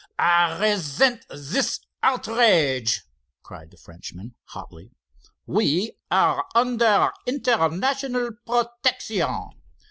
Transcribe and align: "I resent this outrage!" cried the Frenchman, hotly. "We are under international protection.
"I 0.17 0.57
resent 0.59 1.27
this 1.29 1.79
outrage!" 2.01 3.03
cried 3.43 3.69
the 3.69 3.77
Frenchman, 3.77 4.33
hotly. 4.45 4.89
"We 5.45 5.91
are 6.09 6.45
under 6.55 7.11
international 7.27 8.31
protection. 8.43 9.49